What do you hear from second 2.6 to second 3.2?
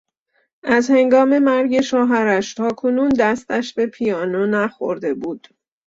کنون